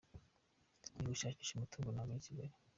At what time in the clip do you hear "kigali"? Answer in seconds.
2.25-2.53